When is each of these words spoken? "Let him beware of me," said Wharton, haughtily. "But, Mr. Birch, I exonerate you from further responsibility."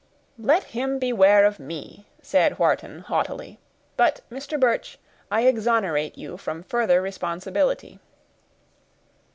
"Let 0.39 0.63
him 0.63 0.97
beware 0.97 1.45
of 1.45 1.59
me," 1.59 2.07
said 2.23 2.57
Wharton, 2.57 3.01
haughtily. 3.01 3.59
"But, 3.97 4.21
Mr. 4.31 4.59
Birch, 4.59 4.97
I 5.29 5.43
exonerate 5.43 6.17
you 6.17 6.37
from 6.37 6.63
further 6.63 7.03
responsibility." 7.03 7.99